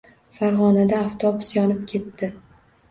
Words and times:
Farg‘onada 0.37 1.03
avtobus 1.09 1.55
yonib 1.59 1.87
ketdi 1.95 2.35